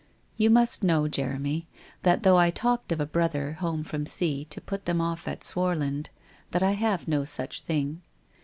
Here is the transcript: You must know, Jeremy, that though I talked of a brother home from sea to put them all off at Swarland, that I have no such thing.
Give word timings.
You 0.35 0.49
must 0.49 0.83
know, 0.83 1.07
Jeremy, 1.07 1.67
that 2.01 2.23
though 2.23 2.35
I 2.37 2.49
talked 2.49 2.91
of 2.91 2.99
a 2.99 3.05
brother 3.05 3.51
home 3.59 3.83
from 3.83 4.07
sea 4.07 4.43
to 4.45 4.59
put 4.59 4.85
them 4.85 4.99
all 4.99 5.11
off 5.11 5.27
at 5.27 5.43
Swarland, 5.43 6.09
that 6.49 6.63
I 6.63 6.71
have 6.71 7.07
no 7.07 7.23
such 7.23 7.61
thing. 7.61 8.01